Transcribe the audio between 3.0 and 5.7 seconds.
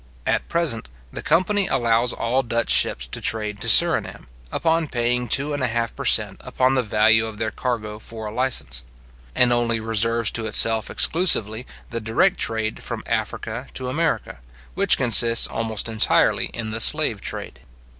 to trade to Surinam, upon paying two and a